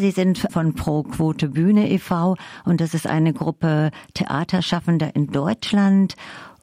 Sie 0.00 0.12
sind 0.12 0.38
von 0.50 0.74
Pro 0.74 1.02
Quote 1.02 1.48
Bühne 1.48 1.90
e.V. 1.90 2.36
und 2.64 2.80
das 2.80 2.94
ist 2.94 3.06
eine 3.06 3.34
Gruppe 3.34 3.90
Theaterschaffender 4.14 5.14
in 5.14 5.26
Deutschland 5.26 6.16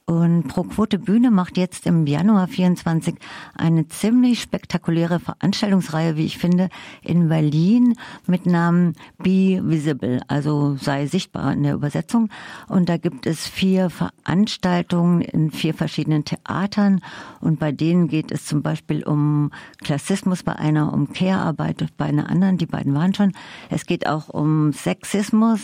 und 0.10 0.48
Pro 0.48 0.64
Quote 0.64 1.00
Bühne 1.00 1.32
macht 1.32 1.58
jetzt 1.58 1.86
im 1.86 2.08
Januar 2.08 2.48
24 2.48 3.16
eine 3.56 3.90
ziemlich 3.90 4.42
spektakuläre 4.42 5.20
Veranstaltungsreihe, 5.20 6.16
wie 6.16 6.26
ich 6.26 6.38
finde, 6.38 6.70
in 7.02 7.28
Berlin 7.28 7.94
mit 8.26 8.46
Namen 8.46 8.94
Be 9.18 9.62
Visible, 9.62 10.22
also 10.30 10.78
sei 10.78 11.08
sichtbar 11.08 11.52
in 11.52 11.64
der 11.64 11.74
Übersetzung. 11.74 12.30
Und 12.70 12.88
da 12.88 12.96
gibt 12.96 13.26
es 13.26 13.48
vier 13.48 13.90
Veranstaltungen 13.90 15.20
in 15.20 15.52
vier 15.52 15.74
verschiedenen 15.74 16.24
Theatern. 16.24 17.02
Und 17.42 17.60
bei 17.60 17.74
denen 17.74 18.08
geht 18.08 18.32
es 18.32 18.46
zum 18.46 18.62
Beispiel 18.62 19.04
um 19.04 19.52
Klassismus 19.84 20.42
bei 20.42 20.56
einer, 20.56 20.94
um 20.94 21.12
Care-Arbeit 21.12 21.86
bei 21.98 22.06
einer 22.06 22.30
anderen, 22.30 22.58
die 22.58 22.66
beiden 22.66 22.96
waren 22.96 23.14
schon. 23.14 23.34
Es 23.70 23.86
geht 23.86 24.08
auch 24.08 24.30
um 24.30 24.72
Sexismus, 24.72 25.60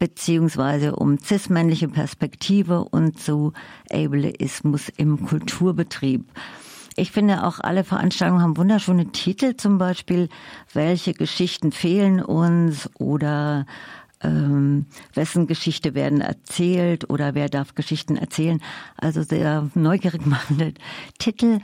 beziehungsweise 0.00 0.96
um 0.96 1.18
cis-männliche 1.18 1.86
Perspektive 1.86 2.82
und 2.82 3.20
zu 3.20 3.52
Ableismus 3.92 4.88
im 4.96 5.24
Kulturbetrieb. 5.24 6.24
Ich 6.96 7.12
finde 7.12 7.44
auch 7.44 7.60
alle 7.60 7.84
Veranstaltungen 7.84 8.42
haben 8.42 8.56
wunderschöne 8.56 9.12
Titel, 9.12 9.56
zum 9.56 9.78
Beispiel 9.78 10.28
welche 10.72 11.12
Geschichten 11.12 11.70
fehlen 11.70 12.20
uns 12.20 12.90
oder 12.98 13.66
ähm, 14.22 14.86
wessen 15.14 15.46
Geschichte 15.46 15.94
werden 15.94 16.20
erzählt 16.20 17.08
oder 17.08 17.34
wer 17.34 17.48
darf 17.48 17.74
Geschichten 17.74 18.16
erzählen. 18.16 18.60
Also 18.96 19.22
sehr 19.22 19.68
neugierig 19.74 20.26
machende 20.26 20.74
Titel. 21.18 21.60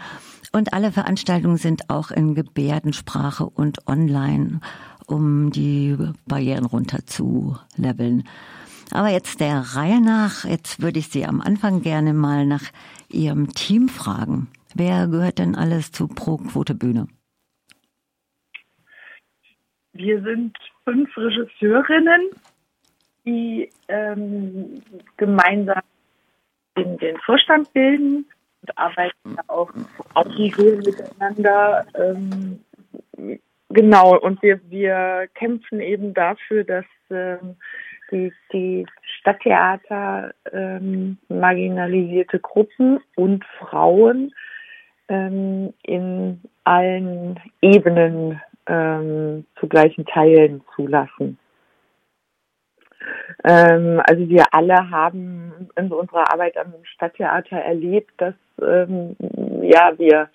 Und 0.53 0.73
alle 0.73 0.93
Veranstaltungen 0.93 1.57
sind 1.57 1.91
auch 1.91 2.11
in 2.11 2.35
Gebärdensprache 2.35 3.45
und 3.45 3.87
online 3.89 4.61
um 5.07 5.51
die 5.51 5.97
Barrieren 6.27 6.67
runter 6.67 7.07
zu 7.07 7.57
leveln. 7.77 8.25
Aber 8.93 9.09
jetzt 9.09 9.41
der 9.41 9.59
Reihe 9.75 10.01
nach, 10.01 10.45
jetzt 10.45 10.81
würde 10.81 10.99
ich 10.99 11.09
Sie 11.09 11.25
am 11.25 11.41
Anfang 11.41 11.83
gerne 11.83 12.13
mal 12.13 12.47
nach 12.47 12.65
Ihrem 13.09 13.49
Team 13.53 13.89
fragen. 13.89 14.49
Wer 14.75 15.09
gehört 15.09 15.39
denn 15.39 15.55
alles 15.55 15.91
zu 15.91 16.07
Pro 16.07 16.37
Quote 16.37 16.75
Bühne? 16.75 17.09
Wir 19.93 20.23
sind 20.23 20.57
fünf 20.85 21.17
Regisseurinnen, 21.17 22.31
die 23.25 23.71
ähm, 23.89 24.83
gemeinsam 25.17 25.81
den, 26.77 26.99
den, 26.99 27.17
Vorstand 27.25 27.73
bilden 27.73 28.27
und 28.61 28.79
arbeiten 28.79 29.37
auch 29.47 29.71
auf 30.13 30.29
die 30.37 30.53
miteinander. 30.59 31.87
Ähm, 31.95 32.61
Genau, 33.71 34.17
und 34.17 34.43
wir, 34.43 34.61
wir 34.71 35.29
kämpfen 35.35 35.81
eben 35.81 36.15
dafür, 36.15 36.65
dass 36.65 36.85
ähm, 37.11 37.57
die, 38.11 38.33
die 38.53 38.87
Stadttheater 39.19 40.33
ähm, 40.53 41.19
marginalisierte 41.29 42.39
Gruppen 42.39 43.01
und 43.17 43.45
Frauen 43.59 44.33
ähm, 45.09 45.73
in 45.83 46.41
allen 46.65 47.41
Ebenen 47.61 48.41
ähm, 48.67 49.47
zu 49.59 49.67
gleichen 49.69 50.07
Teilen 50.07 50.63
zulassen. 50.75 51.39
Ähm, 53.45 54.01
also 54.09 54.29
wir 54.29 54.45
alle 54.53 54.91
haben 54.91 55.69
in 55.77 55.93
unserer 55.93 56.33
Arbeit 56.33 56.57
am 56.57 56.73
Stadttheater 56.85 57.57
erlebt, 57.59 58.13
dass 58.19 58.35
ähm, 58.61 59.17
ja 59.63 59.93
wir 59.99 60.29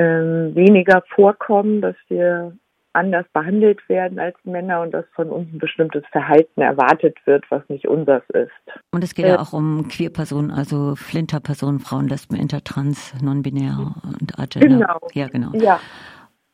ähm, 0.00 0.54
weniger 0.54 1.02
vorkommen, 1.14 1.82
dass 1.82 1.96
wir 2.08 2.56
anders 2.92 3.26
behandelt 3.32 3.86
werden 3.88 4.18
als 4.18 4.34
Männer 4.44 4.80
und 4.80 4.92
dass 4.92 5.04
von 5.14 5.28
uns 5.28 5.52
ein 5.52 5.58
bestimmtes 5.58 6.02
Verhalten 6.10 6.62
erwartet 6.62 7.16
wird, 7.26 7.44
was 7.50 7.62
nicht 7.68 7.86
unseres 7.86 8.22
ist. 8.30 8.50
Und 8.92 9.04
es 9.04 9.14
geht 9.14 9.26
äh, 9.26 9.30
ja 9.30 9.40
auch 9.40 9.52
um 9.52 9.88
Queerpersonen, 9.88 10.50
also 10.50 10.96
Flinterpersonen, 10.96 11.80
Frauen, 11.80 12.08
Lesben, 12.08 12.34
Intertrans, 12.34 13.14
Nonbinär 13.22 13.94
und 14.02 14.38
Agender. 14.38 14.68
Genau. 14.68 14.98
Ja, 15.12 15.28
genau. 15.28 15.52
Ja. 15.52 15.80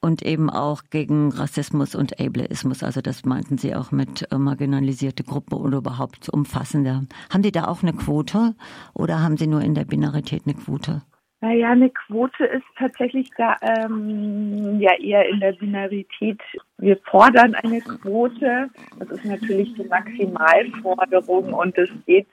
Und 0.01 0.23
eben 0.23 0.51
auch 0.51 0.83
gegen 0.91 1.33
Rassismus 1.33 1.95
und 1.95 2.21
Ableismus. 2.21 2.83
Also 2.83 3.01
das 3.01 3.25
meinten 3.25 3.59
Sie 3.59 3.75
auch 3.75 3.93
mit 3.93 4.31
äh, 4.31 4.37
marginalisierte 4.39 5.23
Gruppe 5.23 5.57
oder 5.57 5.79
überhaupt 5.79 6.29
umfassender. 6.29 7.03
Haben 7.33 7.43
die 7.43 7.53
da 7.53 7.69
auch 7.69 7.83
eine 7.83 7.93
Quote 7.93 8.55
oder 8.93 9.23
haben 9.23 9.37
Sie 9.37 9.47
nur 9.47 9.63
in 9.63 9.75
der 9.75 9.85
Binarität 9.85 10.43
eine 10.47 10.55
Quote? 10.55 11.03
Naja, 11.47 11.71
eine 11.71 11.91
Quote 11.91 12.45
ist 12.45 12.65
tatsächlich 12.77 13.31
da 13.39 13.55
ähm, 13.63 14.81
ja 14.81 14.99
eher 14.99 15.29
in 15.29 15.39
der 15.39 15.53
Binarität. 15.53 16.41
Wir 16.79 16.97
fordern 17.09 17.55
eine 17.55 17.81
Quote. 17.83 18.69
Das 18.99 19.09
ist 19.11 19.25
natürlich 19.25 19.73
die 19.75 19.85
Maximalforderung 19.85 21.55
und 21.55 21.79
es 21.79 21.89
geht 22.05 22.27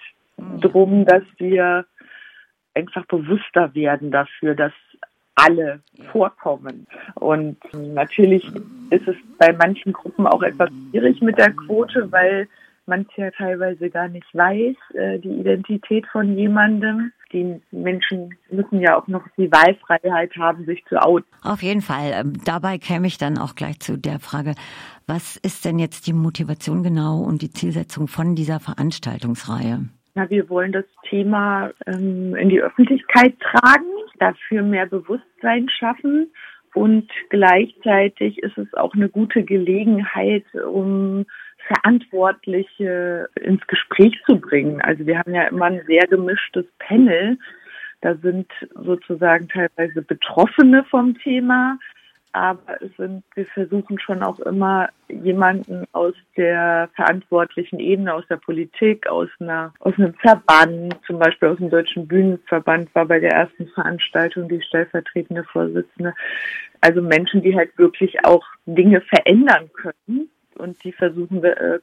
darum, 0.61 1.05
dass 1.05 1.21
wir 1.37 1.85
einfach 2.73 3.05
bewusster 3.05 3.75
werden 3.75 4.09
dafür, 4.09 4.55
dass 4.55 4.73
alle 5.35 5.81
vorkommen. 6.11 6.87
Und 7.13 7.57
natürlich 7.71 8.43
ist 8.89 9.07
es 9.07 9.15
bei 9.37 9.53
manchen 9.53 9.93
Gruppen 9.93 10.25
auch 10.25 10.41
etwas 10.41 10.71
schwierig 10.89 11.21
mit 11.21 11.37
der 11.37 11.51
Quote, 11.51 12.11
weil 12.11 12.47
man 12.87 13.05
ja 13.15 13.29
teilweise 13.29 13.91
gar 13.91 14.07
nicht 14.07 14.33
weiß, 14.33 14.75
äh, 14.95 15.19
die 15.19 15.39
Identität 15.39 16.07
von 16.07 16.35
jemandem. 16.35 17.11
Die 17.33 17.59
Menschen 17.71 18.35
müssen 18.51 18.79
ja 18.79 18.97
auch 18.97 19.07
noch 19.07 19.23
die 19.37 19.51
Wahlfreiheit 19.51 20.35
haben, 20.37 20.65
sich 20.65 20.83
zu 20.85 21.01
outen. 21.01 21.25
Auf 21.41 21.63
jeden 21.63 21.81
Fall. 21.81 22.11
Ähm, 22.13 22.33
dabei 22.45 22.77
käme 22.77 23.07
ich 23.07 23.17
dann 23.17 23.37
auch 23.37 23.55
gleich 23.55 23.79
zu 23.79 23.97
der 23.97 24.19
Frage, 24.19 24.53
was 25.07 25.37
ist 25.37 25.65
denn 25.65 25.79
jetzt 25.79 26.07
die 26.07 26.13
Motivation 26.13 26.83
genau 26.83 27.19
und 27.19 27.41
die 27.41 27.51
Zielsetzung 27.51 28.07
von 28.07 28.35
dieser 28.35 28.59
Veranstaltungsreihe? 28.59 29.89
Na, 30.15 30.29
wir 30.29 30.47
wollen 30.49 30.71
das 30.71 30.85
Thema 31.09 31.71
ähm, 31.87 32.35
in 32.35 32.49
die 32.49 32.61
Öffentlichkeit 32.61 33.33
tragen, 33.39 33.85
dafür 34.19 34.61
mehr 34.61 34.85
Bewusstsein 34.85 35.67
schaffen 35.69 36.27
und 36.73 37.09
gleichzeitig 37.29 38.39
ist 38.39 38.57
es 38.57 38.73
auch 38.73 38.93
eine 38.93 39.09
gute 39.09 39.43
Gelegenheit, 39.43 40.45
um 40.55 41.25
Verantwortliche 41.67 43.29
ins 43.41 43.65
Gespräch 43.67 44.19
zu 44.25 44.39
bringen. 44.39 44.81
Also 44.81 45.05
wir 45.05 45.19
haben 45.19 45.33
ja 45.33 45.43
immer 45.43 45.65
ein 45.65 45.81
sehr 45.87 46.07
gemischtes 46.07 46.65
Panel. 46.79 47.37
Da 48.01 48.15
sind 48.15 48.51
sozusagen 48.75 49.47
teilweise 49.47 50.01
Betroffene 50.01 50.83
vom 50.85 51.17
Thema, 51.19 51.77
aber 52.33 52.81
es 52.81 52.89
sind, 52.97 53.23
wir 53.35 53.45
versuchen 53.45 53.99
schon 53.99 54.23
auch 54.23 54.39
immer 54.39 54.89
jemanden 55.07 55.85
aus 55.93 56.15
der 56.35 56.89
verantwortlichen 56.95 57.79
Ebene, 57.79 58.13
aus 58.13 58.25
der 58.27 58.37
Politik, 58.37 59.07
aus 59.07 59.29
einer, 59.39 59.71
aus 59.79 59.93
einem 59.97 60.15
Verband, 60.15 60.99
zum 61.05 61.19
Beispiel 61.19 61.49
aus 61.49 61.57
dem 61.57 61.69
Deutschen 61.69 62.07
Bühnenverband 62.07 62.93
war 62.95 63.05
bei 63.05 63.19
der 63.19 63.31
ersten 63.31 63.67
Veranstaltung 63.67 64.49
die 64.49 64.61
stellvertretende 64.63 65.43
Vorsitzende. 65.43 66.13
Also 66.81 67.01
Menschen, 67.01 67.43
die 67.43 67.55
halt 67.55 67.77
wirklich 67.77 68.25
auch 68.25 68.43
Dinge 68.65 69.01
verändern 69.01 69.69
können 69.73 70.29
und 70.57 70.83
die 70.83 70.91
versuchen 70.91 71.41
wir, 71.41 71.57
äh, 71.57 71.79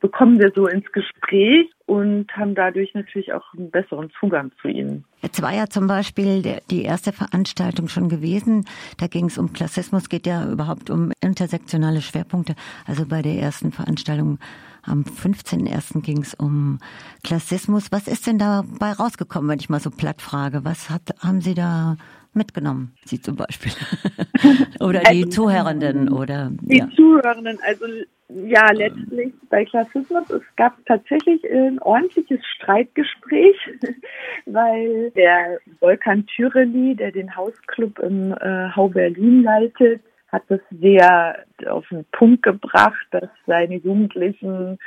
bekommen 0.00 0.38
wir 0.38 0.52
so 0.54 0.66
ins 0.66 0.90
Gespräch 0.92 1.70
und 1.86 2.30
haben 2.36 2.54
dadurch 2.54 2.92
natürlich 2.92 3.32
auch 3.32 3.54
einen 3.56 3.70
besseren 3.70 4.10
Zugang 4.20 4.50
zu 4.60 4.68
ihnen. 4.68 5.04
Jetzt 5.22 5.40
war 5.40 5.54
ja 5.54 5.66
zum 5.68 5.86
Beispiel 5.86 6.42
der, 6.42 6.60
die 6.70 6.82
erste 6.82 7.12
Veranstaltung 7.12 7.88
schon 7.88 8.10
gewesen. 8.10 8.66
Da 8.98 9.06
ging 9.06 9.26
es 9.26 9.38
um 9.38 9.54
Klassismus, 9.54 10.10
geht 10.10 10.26
ja 10.26 10.50
überhaupt 10.50 10.90
um 10.90 11.10
intersektionale 11.22 12.02
Schwerpunkte. 12.02 12.54
Also 12.86 13.06
bei 13.06 13.22
der 13.22 13.36
ersten 13.36 13.72
Veranstaltung 13.72 14.38
am 14.82 15.04
15.01. 15.04 16.02
ging 16.02 16.18
es 16.18 16.34
um 16.34 16.78
Klassismus. 17.22 17.90
Was 17.90 18.06
ist 18.06 18.26
denn 18.26 18.38
dabei 18.38 18.92
rausgekommen, 18.92 19.48
wenn 19.48 19.58
ich 19.58 19.70
mal 19.70 19.80
so 19.80 19.90
platt 19.90 20.20
frage? 20.20 20.64
Was 20.64 20.90
hat, 20.90 21.14
haben 21.20 21.40
Sie 21.40 21.54
da 21.54 21.96
mitgenommen? 22.34 22.94
Sie 23.04 23.20
zum 23.20 23.36
Beispiel. 23.36 23.72
oder 24.80 25.00
die 25.00 25.24
also, 25.24 25.28
Zuhörenden 25.28 26.12
oder. 26.12 26.50
Die 26.62 26.78
ja. 26.78 26.88
Zuhörenden, 26.94 27.58
also 27.62 27.86
ja, 28.28 28.70
letztlich 28.72 29.32
bei 29.50 29.64
Klassismus, 29.64 30.28
es 30.30 30.42
gab 30.56 30.74
tatsächlich 30.86 31.44
ein 31.50 31.78
ordentliches 31.80 32.40
Streitgespräch, 32.56 33.56
weil 34.46 35.10
der 35.10 35.58
Volkan 35.80 36.26
Tyreli, 36.26 36.94
der 36.94 37.12
den 37.12 37.34
Hausclub 37.36 37.98
im 37.98 38.32
äh, 38.32 38.70
Hau 38.74 38.88
Berlin 38.88 39.42
leitet, 39.42 40.02
hat 40.32 40.42
es 40.48 40.60
sehr 40.80 41.44
auf 41.66 41.86
den 41.88 42.04
Punkt 42.12 42.42
gebracht, 42.42 43.06
dass 43.12 43.28
seine 43.46 43.76
Jugendlichen 43.76 44.78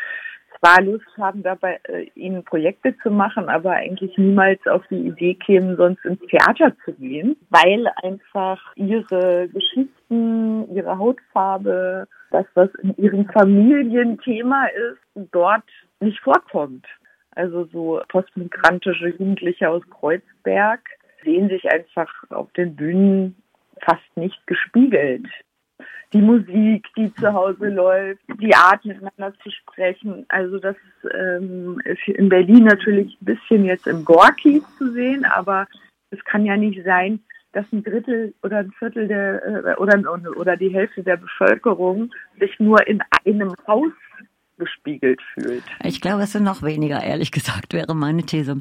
zwar 0.59 0.81
Lust 0.81 1.05
haben, 1.17 1.43
dabei 1.43 1.79
äh, 1.83 2.07
ihnen 2.15 2.43
Projekte 2.43 2.95
zu 3.03 3.11
machen, 3.11 3.49
aber 3.49 3.71
eigentlich 3.71 4.17
niemals 4.17 4.65
auf 4.67 4.85
die 4.89 5.07
Idee 5.07 5.35
kämen, 5.35 5.77
sonst 5.77 6.03
ins 6.05 6.21
Theater 6.29 6.75
zu 6.85 6.93
gehen, 6.93 7.35
weil 7.49 7.87
einfach 8.03 8.61
ihre 8.75 9.47
Geschichten, 9.49 10.73
ihre 10.73 10.97
Hautfarbe, 10.97 12.07
das, 12.31 12.45
was 12.53 12.69
in 12.81 12.95
ihren 12.97 13.25
Familien 13.31 14.19
Thema 14.19 14.67
ist, 14.67 15.29
dort 15.31 15.63
nicht 15.99 16.19
vorkommt. 16.19 16.85
Also 17.31 17.65
so 17.65 18.01
postmigrantische 18.09 19.09
Jugendliche 19.09 19.69
aus 19.69 19.83
Kreuzberg 19.89 20.81
sehen 21.23 21.49
sich 21.49 21.71
einfach 21.71 22.11
auf 22.29 22.51
den 22.53 22.75
Bühnen 22.75 23.35
fast 23.85 24.15
nicht 24.15 24.45
gespiegelt. 24.47 25.27
Die 26.13 26.21
Musik, 26.21 26.87
die 26.95 27.13
zu 27.15 27.33
Hause 27.33 27.69
läuft, 27.69 28.21
die 28.39 28.55
Art 28.55 28.83
miteinander 28.85 29.37
zu 29.43 29.51
sprechen. 29.51 30.25
Also 30.29 30.57
das 30.57 30.75
ähm, 31.13 31.81
ist 31.83 32.07
in 32.07 32.29
Berlin 32.29 32.63
natürlich 32.63 33.17
ein 33.21 33.25
bisschen 33.25 33.65
jetzt 33.65 33.87
im 33.87 34.05
Gorki 34.05 34.61
zu 34.77 34.91
sehen, 34.93 35.25
aber 35.25 35.67
es 36.11 36.23
kann 36.23 36.45
ja 36.45 36.55
nicht 36.55 36.83
sein, 36.85 37.19
dass 37.51 37.65
ein 37.73 37.83
Drittel 37.83 38.33
oder 38.43 38.59
ein 38.59 38.71
Viertel 38.79 39.07
der 39.07 39.45
äh, 39.45 39.75
oder 39.75 40.01
oder 40.37 40.55
die 40.55 40.69
Hälfte 40.69 41.03
der 41.03 41.17
Bevölkerung 41.17 42.11
sich 42.39 42.57
nur 42.59 42.85
in 42.87 43.01
einem 43.25 43.53
Haus 43.67 43.91
gespiegelt 44.57 45.21
fühlt. 45.33 45.63
Ich 45.83 46.01
glaube, 46.01 46.23
es 46.23 46.31
sind 46.31 46.43
noch 46.43 46.63
weniger, 46.63 47.03
ehrlich 47.03 47.31
gesagt, 47.31 47.73
wäre 47.73 47.95
meine 47.95 48.23
These. 48.23 48.59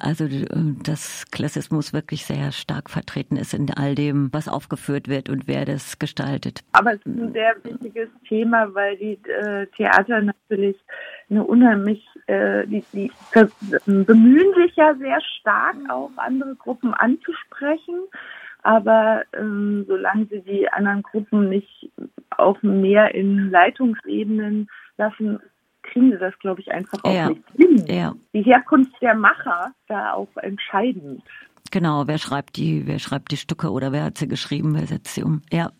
Also, 0.00 0.24
äh, 0.24 0.46
dass 0.82 1.30
Klassismus 1.30 1.92
wirklich 1.92 2.24
sehr 2.24 2.50
stark 2.52 2.90
vertreten 2.90 3.36
ist 3.36 3.54
in 3.54 3.70
all 3.70 3.94
dem, 3.94 4.32
was 4.32 4.48
aufgeführt 4.48 5.08
wird 5.08 5.28
und 5.28 5.46
wer 5.46 5.64
das 5.64 5.98
gestaltet. 5.98 6.62
Aber 6.72 6.94
es 6.94 7.00
ist 7.00 7.06
ein 7.06 7.32
sehr 7.32 7.54
wichtiges 7.62 8.08
Thema, 8.28 8.74
weil 8.74 8.96
die 8.96 9.18
äh, 9.30 9.66
Theater 9.76 10.20
natürlich 10.20 10.76
eine 11.30 11.44
unheimlich, 11.44 12.04
äh, 12.26 12.66
die, 12.66 12.84
die 12.92 13.12
bemühen 13.86 14.54
sich 14.54 14.74
ja 14.76 14.94
sehr 14.96 15.20
stark, 15.40 15.76
auch 15.88 16.10
andere 16.16 16.56
Gruppen 16.56 16.92
anzusprechen. 16.94 18.00
Aber 18.62 19.24
ähm, 19.34 19.84
solange 19.86 20.26
sie 20.26 20.40
die 20.40 20.68
anderen 20.70 21.02
Gruppen 21.02 21.50
nicht 21.50 21.90
auch 22.30 22.60
mehr 22.62 23.14
in 23.14 23.50
Leitungsebenen 23.50 24.68
lassen, 24.96 25.38
kriegen 25.94 26.10
sie 26.10 26.18
das, 26.18 26.36
glaube 26.40 26.60
ich, 26.60 26.70
einfach 26.70 26.98
auch 27.04 27.14
ja. 27.14 27.28
nicht 27.28 27.42
hin. 27.56 27.84
Ja. 27.88 28.14
Die 28.34 28.42
Herkunft 28.42 28.92
der 29.00 29.14
Macher 29.14 29.72
da 29.86 30.12
auch 30.12 30.36
entscheidend. 30.42 31.22
Genau, 31.70 32.06
wer 32.06 32.18
schreibt 32.18 32.56
die, 32.56 32.86
wer 32.86 32.98
schreibt 32.98 33.30
die 33.32 33.36
Stücke 33.36 33.70
oder 33.70 33.92
wer 33.92 34.04
hat 34.04 34.18
sie 34.18 34.28
geschrieben, 34.28 34.74
wer 34.74 34.86
setzt 34.86 35.14
sie 35.14 35.22
um. 35.22 35.42
Ja. 35.50 35.70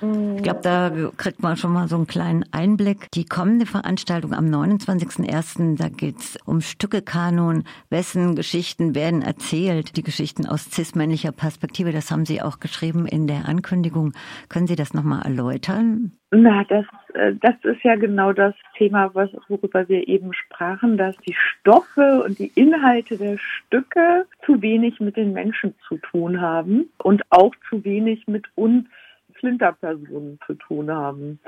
Ich 0.00 0.42
glaube, 0.42 0.60
da 0.62 0.90
kriegt 1.16 1.42
man 1.42 1.56
schon 1.56 1.72
mal 1.72 1.88
so 1.88 1.96
einen 1.96 2.06
kleinen 2.06 2.44
Einblick. 2.52 3.10
Die 3.14 3.24
kommende 3.24 3.66
Veranstaltung 3.66 4.32
am 4.32 4.46
29.01., 4.46 5.78
da 5.78 5.88
geht's 5.88 6.38
um 6.44 6.60
Stückekanon. 6.60 7.64
Wessen 7.90 8.34
Geschichten 8.34 8.94
werden 8.94 9.22
erzählt? 9.22 9.96
Die 9.96 10.02
Geschichten 10.02 10.46
aus 10.46 10.70
cis-männlicher 10.70 11.32
Perspektive, 11.32 11.92
das 11.92 12.10
haben 12.10 12.26
Sie 12.26 12.42
auch 12.42 12.60
geschrieben 12.60 13.06
in 13.06 13.26
der 13.26 13.48
Ankündigung. 13.48 14.12
Können 14.48 14.66
Sie 14.66 14.76
das 14.76 14.94
nochmal 14.94 15.22
erläutern? 15.22 16.12
Na, 16.36 16.64
das, 16.64 16.84
äh, 17.14 17.32
das 17.40 17.54
ist 17.62 17.84
ja 17.84 17.94
genau 17.94 18.32
das 18.32 18.54
Thema, 18.76 19.14
was, 19.14 19.30
worüber 19.48 19.88
wir 19.88 20.08
eben 20.08 20.32
sprachen, 20.32 20.96
dass 20.96 21.16
die 21.18 21.34
Stoffe 21.34 22.24
und 22.24 22.38
die 22.38 22.50
Inhalte 22.56 23.16
der 23.16 23.38
Stücke 23.38 24.26
zu 24.44 24.60
wenig 24.60 24.98
mit 24.98 25.16
den 25.16 25.32
Menschen 25.32 25.74
zu 25.86 25.98
tun 25.98 26.40
haben 26.40 26.90
und 26.98 27.22
auch 27.30 27.54
zu 27.68 27.84
wenig 27.84 28.26
mit 28.26 28.46
uns 28.56 28.86
Flinterpersonen 29.44 30.38
zu 30.46 30.54
tun 30.54 30.90
haben. 30.90 31.38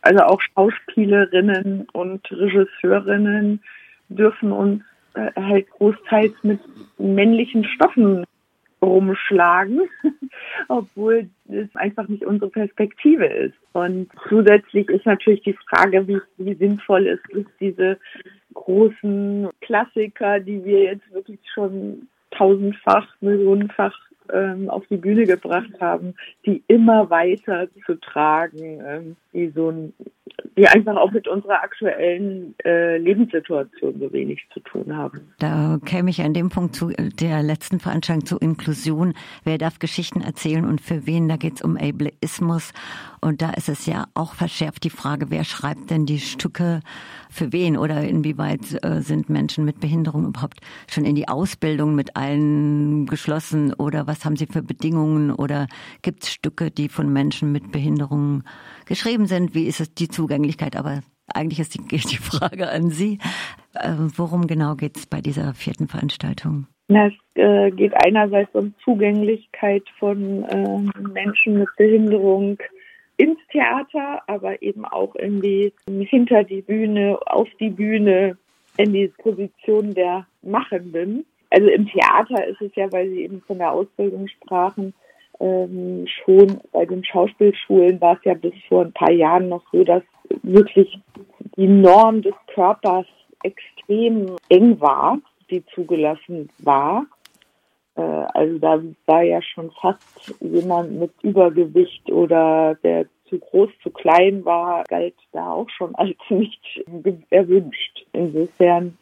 Also 0.00 0.24
auch 0.24 0.40
Schauspielerinnen 0.40 1.88
und 1.92 2.28
Regisseurinnen 2.30 3.62
dürfen 4.08 4.50
uns 4.50 4.82
äh, 5.14 5.30
halt 5.36 5.70
großteils 5.70 6.32
mit 6.42 6.60
männlichen 6.98 7.64
Stoffen 7.64 8.24
rumschlagen, 8.82 9.80
obwohl 10.68 11.28
es 11.48 11.74
einfach 11.76 12.08
nicht 12.08 12.24
unsere 12.24 12.50
Perspektive 12.50 13.26
ist. 13.26 13.54
Und 13.72 14.10
zusätzlich 14.28 14.88
ist 14.88 15.06
natürlich 15.06 15.42
die 15.42 15.56
Frage, 15.68 16.06
wie, 16.08 16.20
wie 16.38 16.54
sinnvoll 16.54 17.06
es 17.06 17.20
ist, 17.30 17.50
diese 17.60 17.98
großen 18.54 19.48
Klassiker, 19.60 20.40
die 20.40 20.64
wir 20.64 20.82
jetzt 20.82 21.12
wirklich 21.12 21.40
schon 21.54 22.08
tausendfach, 22.32 23.08
millionenfach 23.20 23.94
ähm, 24.32 24.70
auf 24.70 24.86
die 24.88 24.96
Bühne 24.96 25.26
gebracht 25.26 25.80
haben, 25.80 26.14
die 26.44 26.62
immer 26.68 27.10
weiter 27.10 27.68
zu 27.84 27.94
tragen, 28.00 28.80
ähm, 28.86 29.16
die 29.32 29.50
so 29.50 29.70
ein, 29.70 29.92
die 30.56 30.66
einfach 30.66 30.96
auch 30.96 31.12
mit 31.12 31.28
unserer 31.28 31.62
aktuellen 31.62 32.54
äh, 32.64 32.96
Lebenssituation 32.98 34.00
so 34.00 34.12
wenig 34.12 34.46
zu 34.52 34.60
tun 34.60 34.96
haben. 34.96 35.20
Da 35.38 35.78
käme 35.84 36.10
ich 36.10 36.22
an 36.22 36.34
dem 36.34 36.48
Punkt 36.48 36.74
zu 36.74 36.90
der 36.90 37.42
letzten 37.42 37.78
Veranstaltung 37.78 38.26
zur 38.26 38.42
Inklusion. 38.42 39.14
Wer 39.44 39.58
darf 39.58 39.78
Geschichten 39.78 40.22
erzählen 40.22 40.64
und 40.64 40.80
für 40.80 41.06
wen? 41.06 41.28
Da 41.28 41.36
geht 41.36 41.56
es 41.56 41.62
um 41.62 41.76
Ableismus. 41.76 42.72
Und 43.20 43.42
da 43.42 43.50
ist 43.50 43.68
es 43.68 43.86
ja 43.86 44.06
auch 44.14 44.34
verschärft 44.34 44.84
die 44.84 44.90
Frage, 44.90 45.30
wer 45.30 45.44
schreibt 45.44 45.90
denn 45.90 46.06
die 46.06 46.20
Stücke 46.20 46.80
für 47.28 47.52
wen 47.52 47.76
oder 47.76 48.02
inwieweit 48.02 48.82
äh, 48.84 49.00
sind 49.02 49.28
Menschen 49.28 49.64
mit 49.64 49.80
Behinderung 49.80 50.26
überhaupt 50.26 50.60
schon 50.88 51.04
in 51.04 51.14
die 51.14 51.28
Ausbildung 51.28 51.94
mit 51.94 52.16
allen 52.16 53.06
geschlossen 53.06 53.74
oder 53.74 54.06
was 54.06 54.24
haben 54.24 54.36
sie 54.36 54.46
für 54.46 54.62
Bedingungen 54.62 55.32
oder 55.32 55.66
gibt 56.02 56.22
es 56.22 56.30
Stücke, 56.30 56.70
die 56.70 56.88
von 56.88 57.12
Menschen 57.12 57.52
mit 57.52 57.72
Behinderungen 57.72 58.44
geschrieben 58.86 59.26
sind? 59.26 59.54
Wie 59.54 59.66
ist 59.66 59.80
es 59.80 59.92
die 59.92 60.08
Zugänglichkeit? 60.16 60.76
Aber 60.76 61.02
eigentlich 61.32 61.60
ist 61.60 61.74
die, 61.74 61.82
die 61.96 62.16
Frage 62.16 62.68
an 62.68 62.90
Sie. 62.90 63.18
Äh, 63.74 63.92
worum 64.16 64.46
genau 64.46 64.74
geht 64.74 64.96
es 64.96 65.06
bei 65.06 65.20
dieser 65.20 65.54
vierten 65.54 65.88
Veranstaltung? 65.88 66.66
es 66.88 67.12
äh, 67.34 67.70
geht 67.72 67.92
einerseits 68.04 68.54
um 68.54 68.72
Zugänglichkeit 68.84 69.82
von 69.98 70.44
äh, 70.44 71.08
Menschen 71.12 71.58
mit 71.58 71.68
Behinderung 71.76 72.58
ins 73.16 73.38
Theater, 73.50 74.22
aber 74.28 74.62
eben 74.62 74.84
auch 74.84 75.16
in 75.16 75.40
die 75.40 75.72
hinter 75.86 76.44
die 76.44 76.62
Bühne, 76.62 77.18
auf 77.26 77.48
die 77.58 77.70
Bühne, 77.70 78.36
in 78.76 78.92
die 78.92 79.08
Position 79.18 79.94
der 79.94 80.26
Machenden. 80.42 81.24
Also 81.50 81.68
im 81.68 81.88
Theater 81.88 82.46
ist 82.46 82.60
es 82.60 82.74
ja, 82.76 82.92
weil 82.92 83.08
Sie 83.10 83.22
eben 83.22 83.40
von 83.46 83.58
der 83.58 83.72
Ausbildung 83.72 84.28
sprachen, 84.28 84.92
ähm, 85.40 86.06
schon 86.06 86.60
bei 86.72 86.86
den 86.86 87.04
Schauspielschulen 87.04 88.00
war 88.00 88.16
es 88.16 88.24
ja 88.24 88.34
bis 88.34 88.54
vor 88.68 88.84
ein 88.84 88.92
paar 88.92 89.12
Jahren 89.12 89.48
noch 89.48 89.62
so, 89.72 89.84
dass 89.84 90.02
wirklich 90.42 90.98
die 91.56 91.68
Norm 91.68 92.22
des 92.22 92.34
Körpers 92.54 93.06
extrem 93.42 94.36
eng 94.48 94.80
war, 94.80 95.18
die 95.50 95.64
zugelassen 95.66 96.48
war. 96.58 97.06
Äh, 97.96 98.00
also 98.00 98.58
da 98.58 98.82
war 99.06 99.22
ja 99.22 99.40
schon 99.42 99.70
fast 99.80 100.34
jemand 100.40 100.92
mit 100.92 101.12
Übergewicht 101.22 102.10
oder 102.10 102.74
der 102.82 103.06
zu 103.28 103.38
groß, 103.38 103.70
zu 103.82 103.90
klein 103.90 104.44
war, 104.44 104.84
galt 104.84 105.16
da 105.32 105.50
auch 105.50 105.68
schon 105.70 105.94
als 105.96 106.16
nicht 106.28 106.84
erwünscht. 107.30 108.06
Insofern 108.12 108.96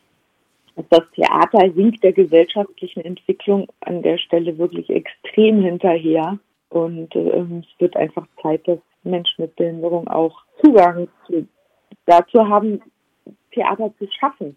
das 0.91 1.03
Theater 1.15 1.61
hinkt 1.73 2.03
der 2.03 2.13
gesellschaftlichen 2.13 3.05
Entwicklung 3.05 3.69
an 3.81 4.03
der 4.03 4.19
Stelle 4.19 4.59
wirklich 4.59 4.91
extrem 4.91 5.63
hinterher. 5.63 6.39
Und 6.71 7.15
äh, 7.15 7.41
es 7.61 7.81
wird 7.81 7.97
einfach 7.97 8.27
Zeit, 8.43 8.67
dass 8.67 8.79
Menschen 9.05 9.43
mit 9.43 9.57
Behinderung 9.57 10.09
auch 10.09 10.43
Zugang 10.63 11.09
zu, 11.27 11.47
dazu 12.07 12.49
haben, 12.49 12.81
Theater 13.53 13.93
zu 13.99 14.09
schaffen. 14.19 14.57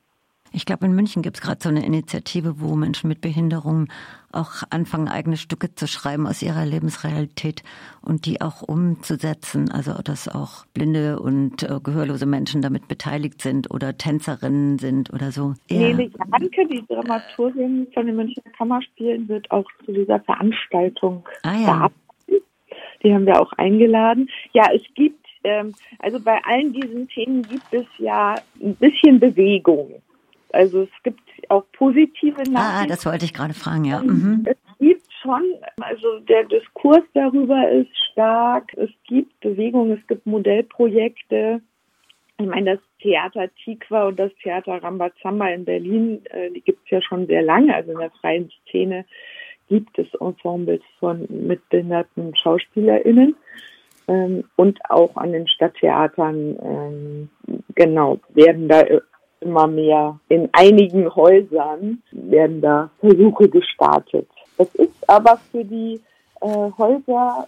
Ich 0.53 0.65
glaube, 0.65 0.85
in 0.85 0.93
München 0.93 1.21
gibt 1.21 1.37
es 1.37 1.41
gerade 1.41 1.59
so 1.61 1.69
eine 1.69 1.85
Initiative, 1.85 2.59
wo 2.59 2.75
Menschen 2.75 3.07
mit 3.07 3.21
Behinderungen 3.21 3.89
auch 4.31 4.63
anfangen, 4.69 5.07
eigene 5.07 5.37
Stücke 5.37 5.73
zu 5.73 5.87
schreiben 5.87 6.27
aus 6.27 6.41
ihrer 6.41 6.65
Lebensrealität 6.65 7.63
und 8.01 8.25
die 8.25 8.41
auch 8.41 8.61
umzusetzen. 8.61 9.71
Also, 9.71 9.93
dass 10.03 10.27
auch 10.27 10.65
blinde 10.73 11.19
und 11.19 11.63
äh, 11.63 11.79
gehörlose 11.81 12.25
Menschen 12.25 12.61
damit 12.61 12.87
beteiligt 12.87 13.41
sind 13.41 13.71
oder 13.71 13.97
Tänzerinnen 13.97 14.79
sind 14.79 15.13
oder 15.13 15.31
so. 15.31 15.53
Nele 15.69 16.09
Janke, 16.31 16.67
die 16.67 16.85
Dramaturgin 16.87 17.87
von 17.93 18.05
den 18.05 18.15
Münchner 18.15 18.43
Kammerspielen, 18.57 19.27
wird 19.27 19.49
auch 19.51 19.65
zu 19.85 19.91
dieser 19.91 20.19
Veranstaltung 20.21 21.23
ah, 21.43 21.55
ja. 21.59 21.91
Die 23.03 23.13
haben 23.13 23.27
wir 23.27 23.39
auch 23.39 23.53
eingeladen. 23.53 24.27
Ja, 24.53 24.65
es 24.73 24.81
gibt 24.95 25.27
ähm, 25.43 25.73
also 25.99 26.19
bei 26.19 26.39
allen 26.43 26.73
diesen 26.73 27.07
Themen 27.07 27.41
gibt 27.43 27.71
es 27.71 27.85
ja 27.97 28.35
ein 28.61 28.75
bisschen 28.75 29.19
Bewegung. 29.19 30.01
Also 30.53 30.83
es 30.83 31.03
gibt 31.03 31.21
auch 31.49 31.63
positive 31.73 32.37
Nachrichten. 32.43 32.55
Ah, 32.55 32.85
das 32.87 33.05
wollte 33.05 33.25
ich 33.25 33.33
gerade 33.33 33.53
fragen, 33.53 33.85
ja. 33.85 34.01
Mhm. 34.01 34.45
Es 34.45 34.57
gibt 34.79 35.07
schon, 35.21 35.43
also 35.81 36.19
der 36.19 36.43
Diskurs 36.45 37.03
darüber 37.13 37.69
ist 37.69 37.95
stark. 38.11 38.73
Es 38.75 38.89
gibt 39.07 39.39
Bewegung, 39.39 39.91
es 39.91 40.07
gibt 40.07 40.25
Modellprojekte. 40.25 41.61
Ich 42.39 42.45
meine, 42.45 42.75
das 42.75 42.79
Theater 43.01 43.49
Tikwa 43.63 44.07
und 44.07 44.19
das 44.19 44.31
Theater 44.43 44.81
Rambazamba 44.83 45.47
in 45.49 45.65
Berlin, 45.65 46.21
äh, 46.29 46.51
die 46.51 46.61
gibt 46.61 46.83
es 46.85 46.91
ja 46.91 47.01
schon 47.01 47.27
sehr 47.27 47.41
lange. 47.41 47.73
Also 47.73 47.91
in 47.91 47.99
der 47.99 48.11
freien 48.11 48.51
Szene 48.61 49.05
gibt 49.69 49.97
es 49.99 50.07
Ensembles 50.19 50.81
von 50.99 51.27
mitbehinderten 51.29 52.35
SchauspielerInnen. 52.35 53.35
Ähm, 54.07 54.45
und 54.55 54.79
auch 54.89 55.15
an 55.17 55.33
den 55.33 55.47
Stadttheatern, 55.47 56.57
ähm, 56.63 57.29
genau, 57.75 58.19
werden 58.29 58.69
da 58.69 58.83
immer 59.41 59.67
mehr. 59.67 60.19
In 60.29 60.49
einigen 60.53 61.13
Häusern 61.13 62.01
werden 62.11 62.61
da 62.61 62.89
Versuche 62.99 63.49
gestartet. 63.49 64.27
Das 64.57 64.73
ist 64.75 65.09
aber 65.09 65.39
für 65.51 65.63
die 65.63 66.01
äh, 66.41 66.71
Häuser, 66.77 67.47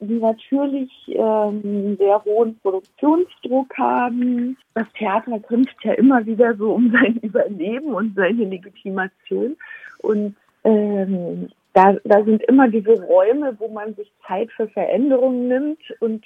die 0.00 0.18
natürlich 0.18 0.90
ähm, 1.08 1.96
sehr 1.96 2.22
hohen 2.24 2.58
Produktionsdruck 2.60 3.76
haben. 3.78 4.56
Das 4.74 4.86
Theater 4.98 5.38
kämpft 5.40 5.76
ja 5.82 5.92
immer 5.92 6.24
wieder 6.26 6.54
so 6.56 6.72
um 6.72 6.90
sein 6.92 7.16
Überleben 7.22 7.94
und 7.94 8.14
seine 8.14 8.44
Legitimation. 8.44 9.56
Und 9.98 10.36
ähm, 10.64 11.48
da, 11.72 11.94
da 12.04 12.24
sind 12.24 12.42
immer 12.44 12.68
diese 12.68 13.02
Räume, 13.02 13.54
wo 13.58 13.68
man 13.68 13.94
sich 13.94 14.10
Zeit 14.26 14.50
für 14.52 14.68
Veränderungen 14.68 15.48
nimmt 15.48 15.80
und 16.00 16.24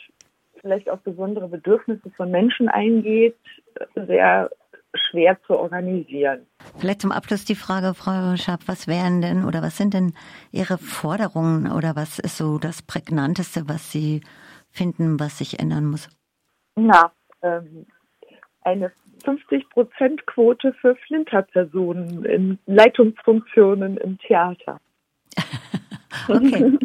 vielleicht 0.61 0.91
auf 0.91 1.01
besondere 1.01 1.49
Bedürfnisse 1.49 2.11
von 2.17 2.31
Menschen 2.31 2.69
eingeht, 2.69 3.37
sehr 3.95 4.51
schwer 4.95 5.39
zu 5.47 5.59
organisieren. 5.59 6.47
Vielleicht 6.79 7.03
zum 7.03 7.13
Abschluss 7.13 7.45
die 7.45 7.55
Frage, 7.55 7.95
Frau 7.95 8.37
Schaap, 8.37 8.61
was 8.67 8.87
wären 8.87 9.21
denn 9.21 9.45
oder 9.45 9.63
was 9.63 9.77
sind 9.77 9.95
denn 9.95 10.15
Ihre 10.53 10.79
Forderungen 10.79 11.71
oder 11.71 11.97
was 11.97 12.19
ist 12.19 12.37
so 12.37 12.59
das 12.59 12.83
Prägnanteste, 12.83 13.69
was 13.69 13.93
Sie 13.93 14.23
finden, 14.71 15.21
was 15.21 15.39
sich 15.39 15.61
ändern 15.61 15.87
muss? 15.87 16.09
Na, 16.77 17.13
ähm, 17.43 17.87
eine 18.63 18.93
50-Prozent-Quote 19.25 20.73
für 20.81 20.97
Flinterpersonen 21.07 22.25
in 22.25 22.59
Leitungsfunktionen 22.67 23.97
im 23.99 24.19
Theater. 24.19 24.81
okay. 26.29 26.79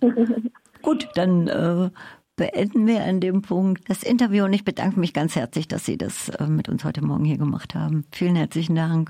Gut, 0.82 1.08
dann 1.14 1.48
äh, 1.48 1.90
beenden 2.36 2.86
wir 2.86 3.04
an 3.04 3.20
dem 3.20 3.42
Punkt 3.42 3.88
das 3.88 4.02
Interview 4.02 4.44
und 4.44 4.52
ich 4.52 4.64
bedanke 4.64 4.98
mich 4.98 5.12
ganz 5.12 5.36
herzlich, 5.36 5.68
dass 5.68 5.84
Sie 5.84 5.96
das 5.96 6.28
äh, 6.30 6.46
mit 6.46 6.68
uns 6.68 6.84
heute 6.84 7.04
Morgen 7.04 7.24
hier 7.24 7.38
gemacht 7.38 7.74
haben. 7.74 8.04
Vielen 8.10 8.36
herzlichen 8.36 8.74
Dank. 8.74 9.02